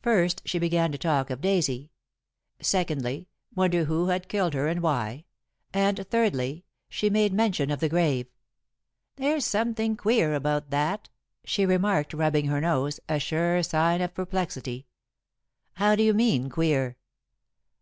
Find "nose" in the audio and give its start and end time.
12.62-12.98